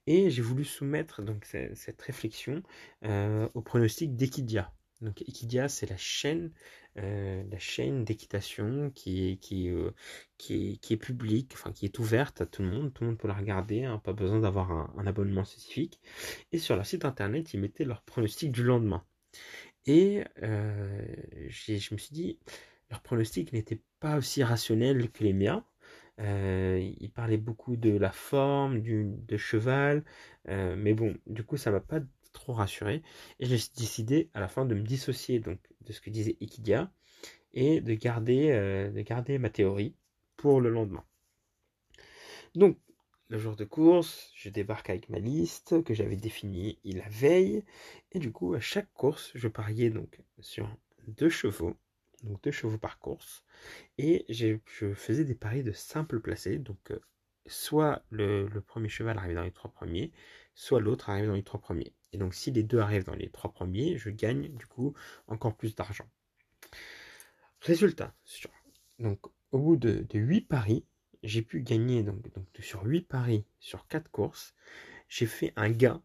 Et 0.07 0.31
j'ai 0.31 0.43
voulu 0.43 0.65
soumettre 0.65 1.23
donc 1.23 1.45
cette 1.45 2.01
réflexion 2.01 2.63
euh, 3.05 3.49
au 3.55 3.63
pronostic 3.63 4.17
d'Equidia. 4.17 4.73
Donc 5.03 5.21
Equidia, 5.23 5.69
c'est 5.69 5.91
la 5.91 5.97
chaîne, 5.97 6.53
euh, 6.97 7.43
la 7.51 7.59
chaîne 7.59 8.05
d'équitation 8.05 8.91
qui 8.95 9.29
est, 9.29 9.37
qui, 9.37 9.69
euh, 9.69 9.91
qui, 10.39 10.55
est, 10.55 10.77
qui 10.79 10.95
est 10.95 10.97
publique, 10.97 11.53
enfin 11.55 11.73
qui 11.73 11.85
est 11.85 11.99
ouverte 11.99 12.41
à 12.41 12.47
tout 12.47 12.63
le 12.63 12.69
monde. 12.69 12.95
Tout 12.95 13.05
le 13.05 13.11
monde 13.11 13.19
peut 13.19 13.29
la 13.29 13.35
regarder, 13.35 13.85
hein, 13.85 13.99
pas 13.99 14.13
besoin 14.13 14.41
d'avoir 14.41 14.71
un, 14.71 15.07
abonnement 15.07 15.45
spécifique. 15.45 16.01
Et 16.53 16.59
sur 16.59 16.77
leur 16.77 16.87
site 16.87 17.05
internet, 17.05 17.53
ils 17.53 17.61
mettaient 17.61 17.85
leur 17.85 18.03
pronostic 18.03 18.53
du 18.53 18.63
lendemain. 18.63 19.05
Et 19.87 20.25
je 20.41 21.95
me 21.95 21.99
suis 21.99 22.13
dit, 22.13 22.39
leur 22.91 23.03
pronostic 23.03 23.53
n'était 23.53 23.83
pas 24.01 24.17
aussi 24.17 24.43
rationnel 24.43 25.11
que 25.11 25.25
les 25.25 25.33
miens. 25.33 25.65
Euh, 26.18 26.92
il 26.99 27.11
parlait 27.11 27.37
beaucoup 27.37 27.76
de 27.76 27.90
la 27.90 28.11
forme 28.11 28.80
du 28.80 29.04
de 29.04 29.37
cheval, 29.37 30.04
euh, 30.49 30.75
mais 30.76 30.94
bon, 30.94 31.16
du 31.26 31.44
coup, 31.44 31.56
ça 31.56 31.70
m'a 31.70 31.80
pas 31.80 32.00
trop 32.32 32.52
rassuré. 32.54 33.02
Et 33.40 33.46
j'ai 33.46 33.56
décidé 33.76 34.30
à 34.35 34.40
la 34.40 34.49
fin 34.49 34.64
de 34.66 34.75
me 34.75 34.82
dissocier 34.82 35.40
donc 35.40 35.58
de 35.82 35.92
ce 35.92 36.00
que 36.00 36.11
disait 36.11 36.37
Ikidia 36.40 36.90
et 37.54 37.80
de 37.80 37.94
garder, 37.94 38.50
euh, 38.52 38.90
de 38.90 39.00
garder 39.02 39.38
ma 39.38 39.50
théorie 39.50 39.94
pour 40.37 40.61
le 40.61 40.70
lendemain. 40.70 41.04
Donc, 42.54 42.78
le 43.28 43.38
jour 43.38 43.56
de 43.56 43.64
course, 43.64 44.30
je 44.37 44.49
débarque 44.50 44.88
avec 44.90 45.08
ma 45.08 45.18
liste 45.18 45.82
que 45.82 45.94
j'avais 45.94 46.16
définie 46.16 46.78
la 46.85 47.08
veille. 47.08 47.64
Et 48.12 48.18
du 48.18 48.32
coup, 48.32 48.54
à 48.54 48.61
chaque 48.61 48.92
course, 48.94 49.32
je 49.35 49.49
pariais 49.49 49.90
donc 49.90 50.20
sur 50.40 50.68
deux 51.08 51.28
chevaux 51.30 51.76
donc 52.23 52.42
deux 52.42 52.50
chevaux 52.50 52.78
par 52.78 52.99
course. 52.99 53.44
Et 53.99 54.25
je 54.28 54.58
faisais 54.94 55.25
des 55.25 55.35
paris 55.35 55.62
de 55.62 55.73
simple 55.73 56.20
placé, 56.20 56.58
donc 56.58 56.90
euh, 56.90 57.00
soit 57.46 58.04
le, 58.11 58.49
premier 58.61 58.88
cheval 58.88 59.18
arrive 59.18 59.35
dans 59.35 59.42
les 59.42 59.52
trois 59.52 59.70
premiers, 59.70 60.12
soit 60.54 60.80
l'autre 60.80 61.11
arrive 61.11 61.26
dans 61.26 61.35
les 61.35 61.42
trois 61.42 61.61
premiers. 61.61 61.92
Et 62.12 62.18
donc 62.18 62.35
si 62.35 62.50
les 62.50 62.62
deux 62.62 62.78
arrivent 62.78 63.04
dans 63.04 63.14
les 63.14 63.30
trois 63.30 63.52
premiers, 63.52 63.99
je 63.99 64.11
gagne 64.11 64.49
du 64.56 64.66
coup 64.66 64.94
encore 65.26 65.56
plus 65.56 65.75
d'argent. 65.75 66.08
Résultat, 67.61 68.14
donc 68.99 69.20
au 69.52 69.58
bout 69.58 69.76
de, 69.76 70.06
huit 70.14 70.42
paris, 70.42 70.85
j'ai 71.23 71.42
pu 71.42 71.61
gagner 71.61 72.02
donc, 72.02 72.23
donc 72.35 72.46
sur 72.61 72.85
8 72.85 73.08
paris 73.08 73.44
sur 73.58 73.87
4 73.88 74.11
courses, 74.11 74.54
j'ai 75.08 75.26
fait 75.26 75.52
un 75.56 75.70
gain, 75.70 76.02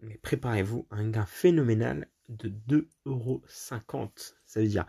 mais 0.00 0.16
préparez-vous, 0.18 0.86
un 0.90 1.10
gain 1.10 1.26
phénoménal 1.26 2.08
de 2.28 2.48
2,50€. 3.06 4.34
Ça 4.46 4.60
veut 4.60 4.68
dire, 4.68 4.86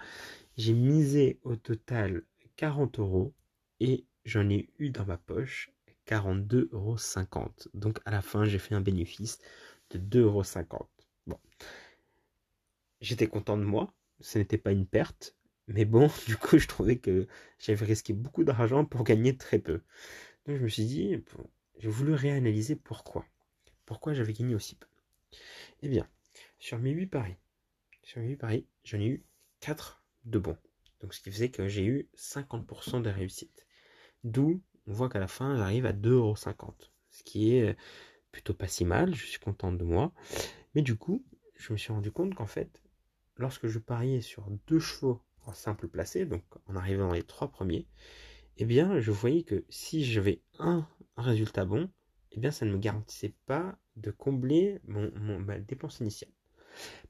j'ai 0.58 0.74
misé 0.74 1.40
au 1.44 1.56
total 1.56 2.24
40 2.56 3.00
euros 3.00 3.34
et 3.80 4.06
j'en 4.24 4.50
ai 4.50 4.70
eu 4.80 4.90
dans 4.90 5.06
ma 5.06 5.18
poche 5.18 5.72
42,50 6.08 6.72
euros. 6.74 6.98
Donc 7.74 8.00
à 8.06 8.12
la 8.12 8.22
fin, 8.22 8.46
j'ai 8.46 8.60
fait 8.60 8.76
un 8.76 8.82
bénéfice 8.82 9.40
de 9.92 10.00
2,50 10.00 10.74
euros. 10.74 10.90
Bon. 11.28 11.40
J'étais 13.02 13.28
content 13.28 13.58
de 13.58 13.64
moi, 13.64 13.94
ce 14.20 14.38
n'était 14.38 14.58
pas 14.58 14.72
une 14.72 14.88
perte, 14.88 15.36
mais 15.68 15.86
bon, 15.86 16.10
du 16.28 16.38
coup, 16.38 16.58
je 16.58 16.68
trouvais 16.68 16.98
que 16.98 17.28
j'avais 17.60 17.86
risqué 17.86 18.14
beaucoup 18.14 18.44
d'argent 18.44 18.86
pour 18.86 19.04
gagner 19.04 19.36
très 19.38 19.60
peu. 19.60 19.82
Donc 20.46 20.58
je 20.58 20.64
me 20.64 20.70
suis 20.70 20.86
dit, 20.86 21.24
j'ai 21.78 21.90
voulu 21.90 22.14
réanalyser 22.14 22.76
pourquoi. 22.76 23.26
Pourquoi 23.86 24.14
j'avais 24.14 24.34
gagné 24.34 24.56
aussi 24.56 24.76
peu. 24.76 24.88
Eh 25.82 25.90
bien, 25.90 26.08
sur 26.60 26.80
mes 26.80 26.92
8 26.92 27.08
paris, 27.08 27.36
sur 28.04 28.22
mes 28.22 28.30
8 28.30 28.36
paris, 28.38 28.68
j'en 28.84 29.00
ai 29.00 29.08
eu 29.08 29.24
4 29.60 30.05
de 30.26 30.40
bon. 30.40 30.58
Donc 31.02 31.14
ce 31.14 31.22
qui 31.22 31.32
faisait 31.32 31.50
que 31.50 31.68
j'ai 31.68 31.86
eu 31.86 32.10
50% 32.18 33.02
de 33.02 33.10
réussite. 33.10 33.66
D'où 34.24 34.62
on 34.88 34.94
voit 34.94 35.10
qu'à 35.10 35.20
la 35.20 35.28
fin 35.28 35.56
j'arrive 35.58 35.86
à 35.86 35.94
2,50€. 35.94 36.74
Ce 37.12 37.24
qui 37.24 37.56
est 37.56 37.78
plutôt 38.32 38.54
pas 38.54 38.68
si 38.68 38.86
mal, 38.86 39.16
je 39.16 39.26
suis 39.26 39.40
content 39.40 39.72
de 39.72 39.84
moi. 39.84 40.12
Mais 40.74 40.82
du 40.82 40.98
coup, 40.98 41.24
je 41.56 41.72
me 41.72 41.78
suis 41.78 41.94
rendu 41.94 42.12
compte 42.12 42.36
qu'en 42.36 42.48
fait, 42.48 42.84
lorsque 43.38 43.68
je 43.68 43.80
pariais 43.80 44.22
sur 44.22 44.50
deux 44.68 44.80
chevaux 44.80 45.22
en 45.46 45.54
simple 45.54 45.88
placé, 45.88 46.26
donc 46.26 46.44
en 46.66 46.76
arrivant 46.76 47.08
dans 47.08 47.14
les 47.14 47.24
trois 47.24 47.50
premiers, 47.50 47.88
eh 48.58 48.66
bien 48.66 49.00
je 49.00 49.12
voyais 49.12 49.44
que 49.44 49.64
si 49.70 50.04
j'avais 50.04 50.42
un, 50.60 50.88
résultat 51.18 51.66
bon, 51.66 51.90
eh 52.32 52.40
bien 52.40 52.52
ça 52.52 52.66
ne 52.66 52.72
me 52.72 52.78
garantissait 52.78 53.36
pas 53.46 53.78
de 53.96 54.12
combler 54.12 54.82
ma 54.86 55.60
dépense 55.60 56.00
initiale. 56.00 56.32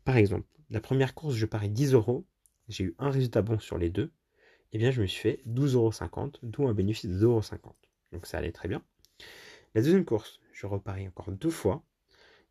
Par 0.03 0.17
exemple, 0.17 0.47
la 0.69 0.79
première 0.79 1.15
course, 1.15 1.35
je 1.35 1.45
parie 1.45 1.69
10 1.69 1.93
euros 1.93 2.27
j'ai 2.67 2.85
eu 2.85 2.95
un 2.97 3.09
résultat 3.09 3.41
bon 3.41 3.59
sur 3.59 3.77
les 3.77 3.89
deux, 3.89 4.11
eh 4.71 4.77
bien 4.77 4.91
je 4.91 5.01
me 5.01 5.07
suis 5.07 5.21
fait 5.21 5.41
12,50€, 5.47 6.39
d'où 6.43 6.67
un 6.67 6.73
bénéfice 6.73 7.09
de 7.09 7.25
2,50€. 7.25 7.73
Donc 8.11 8.25
ça 8.25 8.37
allait 8.37 8.51
très 8.51 8.67
bien. 8.67 8.83
La 9.73 9.81
deuxième 9.81 10.05
course, 10.05 10.39
je 10.51 10.67
reparie 10.67 11.07
encore 11.07 11.31
deux 11.31 11.49
fois, 11.49 11.83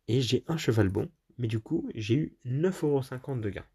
et 0.07 0.21
j'ai 0.21 0.43
un 0.47 0.57
cheval 0.57 0.89
bon, 0.89 1.09
mais 1.37 1.47
du 1.47 1.59
coup 1.59 1.89
j'ai 1.95 2.15
eu 2.15 2.37
9,50€ 2.45 3.39
de 3.39 3.49
gain. 3.49 3.65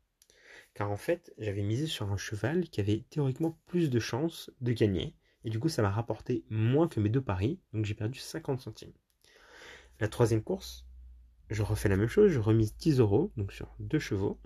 Car 0.74 0.90
en 0.90 0.96
fait, 0.96 1.34
j'avais 1.38 1.62
misé 1.62 1.86
sur 1.86 2.12
un 2.12 2.16
cheval 2.16 2.68
qui 2.68 2.80
avait 2.80 3.04
théoriquement 3.10 3.58
plus 3.66 3.90
de 3.90 3.98
chances 3.98 4.50
de 4.60 4.72
gagner, 4.72 5.14
et 5.44 5.50
du 5.50 5.58
coup 5.58 5.68
ça 5.68 5.82
m'a 5.82 5.90
rapporté 5.90 6.44
moins 6.48 6.88
que 6.88 7.00
mes 7.00 7.08
deux 7.08 7.22
paris, 7.22 7.60
donc 7.72 7.84
j'ai 7.84 7.94
perdu 7.94 8.18
50 8.18 8.60
centimes. 8.60 8.92
La 9.98 10.08
troisième 10.08 10.42
course, 10.42 10.86
je 11.50 11.62
refais 11.62 11.88
la 11.88 11.96
même 11.96 12.08
chose, 12.08 12.30
je 12.30 12.38
remise 12.38 12.76
10 12.76 13.00
euros, 13.00 13.32
donc 13.36 13.52
sur 13.52 13.74
deux 13.80 13.98
chevaux, 13.98 14.40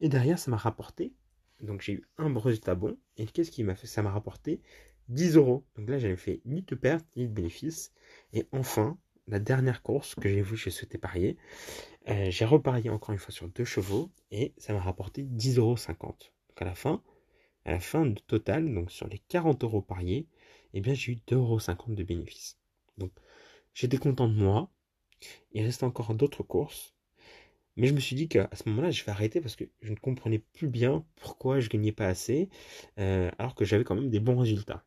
et 0.00 0.08
derrière 0.08 0.38
ça 0.38 0.50
m'a 0.50 0.56
rapporté 0.56 1.14
donc 1.62 1.80
j'ai 1.80 1.94
eu 1.94 2.08
un 2.18 2.36
résultat 2.38 2.74
bon. 2.74 2.98
Et 3.16 3.26
qu'est-ce 3.26 3.50
qui 3.50 3.64
m'a 3.64 3.74
fait? 3.74 3.86
Ça 3.86 4.02
m'a 4.02 4.10
rapporté 4.10 4.60
10 5.08 5.36
euros. 5.36 5.64
Donc 5.76 5.88
là, 5.88 5.98
j'avais 5.98 6.16
fait 6.16 6.40
ni 6.44 6.62
de 6.62 6.74
perte 6.74 7.06
ni 7.16 7.28
de 7.28 7.32
bénéfice. 7.32 7.92
Et 8.32 8.46
enfin, 8.52 8.98
la 9.28 9.38
dernière 9.38 9.82
course 9.82 10.14
que 10.14 10.28
j'ai 10.28 10.42
vu, 10.42 10.56
j'ai 10.56 10.70
souhaité 10.70 10.98
parier. 10.98 11.36
Euh, 12.08 12.30
j'ai 12.30 12.44
reparié 12.44 12.90
encore 12.90 13.12
une 13.12 13.18
fois 13.18 13.32
sur 13.32 13.48
deux 13.48 13.64
chevaux 13.64 14.10
et 14.30 14.54
ça 14.58 14.72
m'a 14.72 14.80
rapporté 14.80 15.22
10,50 15.22 15.58
euros. 15.58 15.76
Donc 15.76 16.62
à 16.62 16.64
la 16.64 16.74
fin, 16.74 17.02
à 17.64 17.72
la 17.72 17.80
fin 17.80 18.06
du 18.06 18.20
total, 18.22 18.72
donc 18.74 18.90
sur 18.90 19.08
les 19.08 19.18
40 19.18 19.62
euros 19.64 19.82
pariés, 19.82 20.26
eh 20.74 20.80
bien 20.80 20.94
j'ai 20.94 21.12
eu 21.12 21.16
2,50 21.28 21.36
euros 21.36 21.60
de 21.88 22.02
bénéfice. 22.02 22.58
Donc 22.98 23.12
j'étais 23.72 23.98
content 23.98 24.28
de 24.28 24.34
moi. 24.34 24.70
Il 25.52 25.62
reste 25.64 25.84
encore 25.84 26.14
d'autres 26.14 26.42
courses. 26.42 26.91
Mais 27.76 27.86
je 27.86 27.94
me 27.94 28.00
suis 28.00 28.16
dit 28.16 28.28
qu'à 28.28 28.50
ce 28.52 28.68
moment-là, 28.68 28.90
je 28.90 29.04
vais 29.04 29.10
arrêter 29.10 29.40
parce 29.40 29.56
que 29.56 29.64
je 29.80 29.90
ne 29.92 29.96
comprenais 29.96 30.38
plus 30.38 30.68
bien 30.68 31.04
pourquoi 31.16 31.60
je 31.60 31.68
gagnais 31.68 31.92
pas 31.92 32.06
assez, 32.06 32.48
euh, 32.98 33.30
alors 33.38 33.54
que 33.54 33.64
j'avais 33.64 33.84
quand 33.84 33.94
même 33.94 34.10
des 34.10 34.20
bons 34.20 34.36
résultats. 34.36 34.84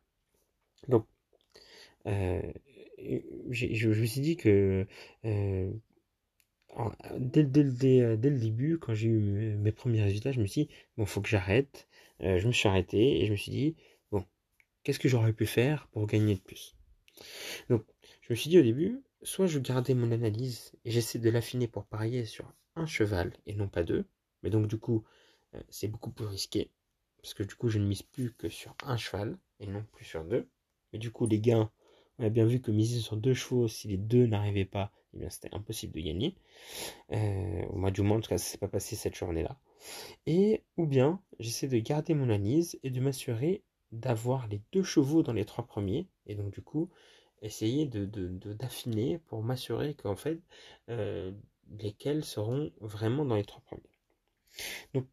Donc, 0.88 1.06
euh, 2.06 2.40
je, 3.50 3.88
me 3.88 4.06
suis 4.06 4.20
dit 4.20 4.36
que 4.36 4.86
euh, 5.24 5.70
dès, 7.18 7.42
le 7.42 8.38
début, 8.38 8.78
quand 8.78 8.94
j'ai 8.94 9.08
eu 9.08 9.56
mes, 9.56 9.72
premiers 9.72 10.02
résultats, 10.02 10.32
je 10.32 10.40
me 10.40 10.46
suis 10.46 10.66
dit, 10.66 10.74
bon, 10.96 11.06
faut 11.06 11.20
que 11.20 11.28
j'arrête. 11.28 11.88
je 12.20 12.46
me 12.46 12.52
suis 12.52 12.68
arrêté 12.68 13.20
et 13.20 13.26
je 13.26 13.32
me 13.32 13.36
suis 13.36 13.50
dit, 13.50 13.76
bon, 14.12 14.24
qu'est-ce 14.84 15.00
que 15.00 15.08
j'aurais 15.08 15.32
pu 15.32 15.46
faire 15.46 15.88
pour 15.88 16.06
gagner 16.06 16.36
de 16.36 16.40
plus? 16.40 16.76
Donc, 17.68 17.84
je 18.22 18.32
me 18.32 18.36
suis 18.36 18.50
dit 18.50 18.58
au 18.58 18.62
début, 18.62 19.02
soit 19.26 19.46
je 19.46 19.58
gardais 19.58 19.94
mon 19.94 20.12
analyse 20.12 20.72
et 20.84 20.90
j'essaie 20.90 21.18
de 21.18 21.30
l'affiner 21.30 21.66
pour 21.66 21.84
parier 21.84 22.24
sur 22.24 22.50
un 22.76 22.86
cheval 22.86 23.32
et 23.46 23.54
non 23.54 23.68
pas 23.68 23.82
deux. 23.82 24.06
Mais 24.42 24.50
donc 24.50 24.68
du 24.68 24.78
coup, 24.78 25.04
euh, 25.54 25.60
c'est 25.68 25.88
beaucoup 25.88 26.10
plus 26.10 26.26
risqué. 26.26 26.70
Parce 27.20 27.34
que 27.34 27.42
du 27.42 27.54
coup, 27.56 27.68
je 27.68 27.78
ne 27.78 27.86
mise 27.86 28.02
plus 28.02 28.32
que 28.32 28.48
sur 28.48 28.76
un 28.84 28.96
cheval 28.96 29.36
et 29.58 29.66
non 29.66 29.84
plus 29.92 30.04
sur 30.04 30.24
deux. 30.24 30.48
Mais 30.92 31.00
du 31.00 31.10
coup, 31.10 31.26
les 31.26 31.40
gains, 31.40 31.70
on 32.18 32.24
a 32.24 32.28
bien 32.28 32.46
vu 32.46 32.60
que 32.60 32.70
miser 32.70 33.00
sur 33.00 33.16
deux 33.16 33.34
chevaux, 33.34 33.66
si 33.66 33.88
les 33.88 33.96
deux 33.96 34.26
n'arrivaient 34.26 34.64
pas, 34.64 34.92
eh 35.12 35.18
bien 35.18 35.28
c'était 35.28 35.52
impossible 35.54 35.94
de 35.94 36.00
gagner. 36.00 36.36
Euh, 37.10 37.66
au 37.70 37.76
mois 37.76 37.90
du 37.90 38.02
mois, 38.02 38.18
en 38.18 38.20
tout 38.20 38.28
cas, 38.28 38.38
ça 38.38 38.44
s'est 38.44 38.58
pas 38.58 38.68
passé 38.68 38.94
cette 38.94 39.16
journée-là. 39.16 39.58
Et 40.26 40.62
ou 40.76 40.86
bien 40.86 41.20
j'essaie 41.40 41.68
de 41.68 41.78
garder 41.78 42.14
mon 42.14 42.24
analyse 42.24 42.78
et 42.84 42.90
de 42.90 43.00
m'assurer 43.00 43.64
d'avoir 43.90 44.46
les 44.46 44.62
deux 44.72 44.84
chevaux 44.84 45.24
dans 45.24 45.32
les 45.32 45.44
trois 45.44 45.66
premiers. 45.66 46.08
Et 46.26 46.36
donc 46.36 46.52
du 46.52 46.62
coup, 46.62 46.90
essayer 47.42 47.86
de, 47.86 48.04
d'affiner 48.54 49.18
pour 49.18 49.42
m'assurer 49.42 49.94
qu'en 49.94 50.16
fait, 50.16 50.40
euh, 50.88 51.32
lesquels 51.78 52.24
seront 52.24 52.72
vraiment 52.80 53.24
dans 53.24 53.36
les 53.36 53.44
trois 53.44 53.62
premiers. 53.62 53.82
Donc, 54.94 55.06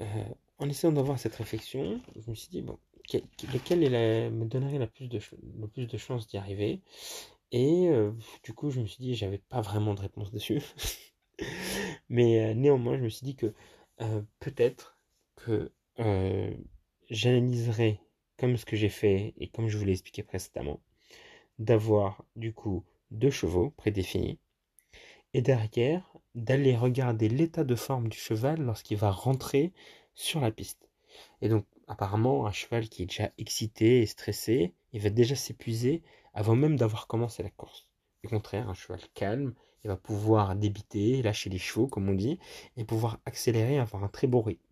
euh, 0.00 0.24
en 0.58 0.68
essayant 0.68 0.92
d'avoir 0.92 1.18
cette 1.18 1.36
réflexion, 1.36 2.00
je 2.16 2.30
me 2.30 2.34
suis 2.34 2.50
dit, 2.50 2.62
bon, 2.62 2.78
lequel 3.12 3.80
me 4.32 4.44
donnerait 4.44 4.86
plus 4.88 5.08
de, 5.08 5.20
le 5.58 5.68
plus 5.68 5.86
de 5.86 5.98
chances 5.98 6.26
d'y 6.26 6.36
arriver? 6.36 6.82
Et 7.52 7.88
euh, 7.88 8.12
du 8.44 8.52
coup, 8.52 8.70
je 8.70 8.80
me 8.80 8.86
suis 8.86 9.02
dit, 9.02 9.14
j'avais 9.14 9.38
pas 9.38 9.60
vraiment 9.62 9.94
de 9.94 10.00
réponse 10.00 10.30
dessus. 10.32 10.62
Mais 12.08 12.54
néanmoins, 12.54 12.96
je 12.98 13.02
me 13.04 13.08
suis 13.08 13.24
dit 13.24 13.36
que 13.36 13.54
peut-être 14.40 14.98
que 15.36 15.72
j'analyserai 17.10 18.00
comme 18.38 18.56
ce 18.56 18.64
que 18.64 18.76
j'ai 18.76 18.88
fait 18.88 19.34
et 19.38 19.48
comme 19.48 19.68
je 19.68 19.76
vous 19.78 19.84
l'ai 19.84 19.92
expliqué 19.92 20.22
précédemment, 20.22 20.80
d'avoir 21.58 22.24
du 22.36 22.52
coup 22.52 22.84
deux 23.10 23.30
chevaux 23.30 23.70
prédéfinis 23.70 24.38
et 25.34 25.42
derrière 25.42 26.16
d'aller 26.34 26.76
regarder 26.76 27.28
l'état 27.28 27.64
de 27.64 27.74
forme 27.74 28.08
du 28.08 28.16
cheval 28.16 28.60
lorsqu'il 28.60 28.96
va 28.96 29.10
rentrer 29.10 29.72
sur 30.14 30.40
la 30.40 30.50
piste. 30.50 30.88
Et 31.42 31.48
donc 31.48 31.64
apparemment 31.86 32.46
un 32.46 32.52
cheval 32.52 32.88
qui 32.88 33.02
est 33.02 33.06
déjà 33.06 33.30
excité 33.38 34.02
et 34.02 34.06
stressé, 34.06 34.74
il 34.92 35.00
va 35.00 35.10
déjà 35.10 35.36
s'épuiser 35.36 36.02
avant 36.34 36.54
même 36.54 36.76
d'avoir 36.76 37.06
commencé 37.06 37.42
la 37.42 37.50
course. 37.50 37.88
Au 38.24 38.28
contraire, 38.28 38.68
un 38.68 38.74
cheval 38.74 39.00
calme, 39.14 39.54
il 39.84 39.88
va 39.88 39.96
pouvoir 39.96 40.56
débiter, 40.56 41.22
lâcher 41.22 41.50
les 41.50 41.58
chevaux 41.58 41.86
comme 41.86 42.08
on 42.08 42.14
dit, 42.14 42.38
et 42.76 42.84
pouvoir 42.84 43.20
accélérer, 43.26 43.78
avoir 43.78 44.04
un 44.04 44.08
très 44.08 44.26
beau 44.26 44.42
rythme. 44.42 44.62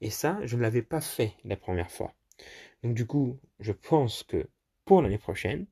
Et 0.00 0.10
ça, 0.10 0.38
je 0.44 0.56
ne 0.56 0.62
l'avais 0.62 0.82
pas 0.82 1.00
fait 1.00 1.34
la 1.44 1.56
première 1.56 1.90
fois. 1.90 2.14
Donc 2.82 2.94
du 2.94 3.06
coup, 3.06 3.38
je 3.60 3.72
pense 3.72 4.22
que 4.22 4.48
pour 4.84 5.02
l'année 5.02 5.18
prochaine, 5.18 5.66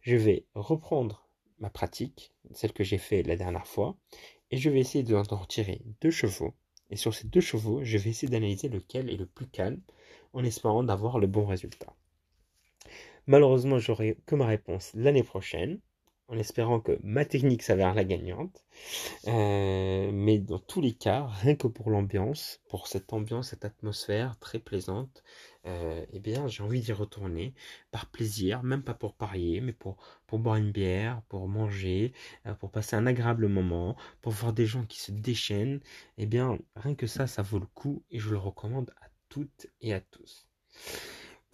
je 0.00 0.16
vais 0.16 0.46
reprendre 0.54 1.26
ma 1.58 1.70
pratique, 1.70 2.32
celle 2.52 2.72
que 2.72 2.84
j'ai 2.84 2.98
fait 2.98 3.22
la 3.22 3.36
dernière 3.36 3.66
fois, 3.66 3.96
et 4.50 4.56
je 4.56 4.70
vais 4.70 4.80
essayer 4.80 5.04
d'en 5.04 5.22
retirer 5.22 5.82
deux 6.00 6.10
chevaux. 6.10 6.54
Et 6.90 6.96
sur 6.96 7.14
ces 7.14 7.26
deux 7.26 7.40
chevaux, 7.40 7.82
je 7.82 7.98
vais 7.98 8.10
essayer 8.10 8.28
d'analyser 8.28 8.68
lequel 8.68 9.10
est 9.10 9.16
le 9.16 9.26
plus 9.26 9.46
calme, 9.46 9.80
en 10.32 10.44
espérant 10.44 10.82
d'avoir 10.82 11.18
le 11.18 11.26
bon 11.26 11.46
résultat. 11.46 11.94
Malheureusement, 13.26 13.78
j'aurai 13.78 14.18
que 14.26 14.34
ma 14.34 14.46
réponse 14.46 14.92
l'année 14.94 15.22
prochaine, 15.22 15.80
en 16.28 16.38
espérant 16.38 16.80
que 16.80 16.98
ma 17.02 17.24
technique 17.24 17.62
s'avère 17.62 17.94
la 17.94 18.04
gagnante. 18.04 18.64
Euh, 19.28 20.10
mais 20.12 20.38
dans 20.38 20.58
tous 20.58 20.80
les 20.80 20.94
cas, 20.94 21.26
rien 21.26 21.54
que 21.54 21.66
pour 21.66 21.90
l'ambiance, 21.90 22.60
pour 22.68 22.86
cette 22.88 23.12
ambiance, 23.12 23.50
cette 23.50 23.64
atmosphère 23.64 24.38
très 24.38 24.58
plaisante, 24.58 25.22
euh, 25.66 26.04
eh 26.12 26.20
bien, 26.20 26.46
j'ai 26.48 26.62
envie 26.62 26.80
d'y 26.80 26.92
retourner 26.92 27.54
par 27.90 28.06
plaisir, 28.10 28.62
même 28.62 28.82
pas 28.82 28.94
pour 28.94 29.14
parier, 29.14 29.60
mais 29.60 29.72
pour, 29.72 29.96
boire 30.32 30.56
une 30.56 30.72
bière, 30.72 31.22
pour 31.28 31.46
manger, 31.48 32.12
euh, 32.46 32.54
pour 32.54 32.70
passer 32.70 32.96
un 32.96 33.06
agréable 33.06 33.48
moment, 33.48 33.96
pour 34.20 34.32
voir 34.32 34.52
des 34.52 34.66
gens 34.66 34.84
qui 34.84 35.00
se 35.00 35.12
déchaînent. 35.12 35.80
Eh 36.18 36.26
bien, 36.26 36.58
rien 36.76 36.94
que 36.94 37.06
ça, 37.06 37.26
ça 37.26 37.42
vaut 37.42 37.58
le 37.60 37.66
coup 37.66 38.02
et 38.10 38.18
je 38.18 38.30
le 38.30 38.38
recommande 38.38 38.90
à 39.00 39.06
toutes 39.28 39.68
et 39.80 39.92
à 39.94 40.00
tous. 40.00 40.46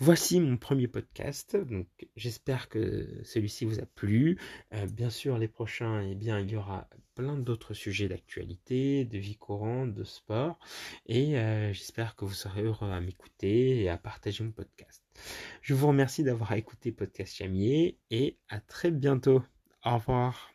Voici 0.02 0.40
mon 0.40 0.56
premier 0.56 0.88
podcast, 0.88 1.56
donc 1.56 1.86
j'espère 2.16 2.70
que 2.70 3.20
celui-ci 3.22 3.66
vous 3.66 3.80
a 3.80 3.86
plu. 3.86 4.38
Euh, 4.72 4.86
bien 4.86 5.10
sûr, 5.10 5.36
les 5.36 5.46
prochains, 5.46 6.00
eh 6.00 6.14
bien, 6.14 6.40
il 6.40 6.50
y 6.50 6.56
aura 6.56 6.88
plein 7.14 7.36
d'autres 7.36 7.74
sujets 7.74 8.08
d'actualité, 8.08 9.04
de 9.04 9.18
vie 9.18 9.36
courante, 9.36 9.92
de 9.92 10.02
sport, 10.02 10.58
et 11.04 11.38
euh, 11.38 11.74
j'espère 11.74 12.16
que 12.16 12.24
vous 12.24 12.32
serez 12.32 12.62
heureux 12.62 12.90
à 12.90 12.98
m'écouter 13.02 13.82
et 13.82 13.90
à 13.90 13.98
partager 13.98 14.42
mon 14.42 14.52
podcast. 14.52 15.02
Je 15.60 15.74
vous 15.74 15.88
remercie 15.88 16.24
d'avoir 16.24 16.54
écouté 16.54 16.92
Podcast 16.92 17.36
Chamier 17.36 17.98
et 18.10 18.38
à 18.48 18.58
très 18.58 18.90
bientôt. 18.90 19.42
Au 19.84 19.96
revoir. 19.96 20.49